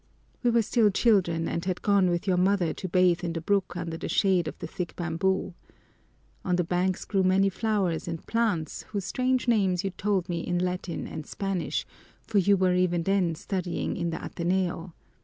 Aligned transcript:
We 0.41 0.49
were 0.49 0.63
still 0.63 0.89
children 0.89 1.47
and 1.47 1.63
had 1.65 1.83
gone 1.83 2.09
with 2.09 2.25
your 2.25 2.35
mother 2.35 2.73
to 2.73 2.89
bathe 2.89 3.23
in 3.23 3.33
the 3.33 3.39
brook 3.41 3.77
under 3.77 3.97
the 3.97 4.09
shade 4.09 4.47
of 4.47 4.57
the 4.57 4.65
thick 4.65 4.95
bamboo. 4.95 5.53
On 6.43 6.55
the 6.55 6.63
banks 6.63 7.05
grew 7.05 7.21
many 7.21 7.49
flowers 7.49 8.07
and 8.07 8.25
plants 8.25 8.81
whose 8.93 9.05
strange 9.05 9.47
names 9.47 9.83
you 9.83 9.91
told 9.91 10.27
me 10.27 10.39
in 10.39 10.57
Latin 10.57 11.05
and 11.05 11.27
Spanish, 11.27 11.85
for 12.23 12.39
you 12.39 12.57
were 12.57 12.73
even 12.73 13.03
then 13.03 13.35
studying 13.35 13.95
in 13.95 14.09
the 14.09 14.25
Ateneo. 14.25 14.95